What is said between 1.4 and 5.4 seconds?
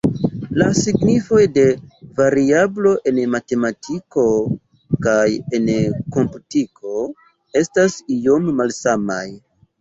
de variablo en matematiko kaj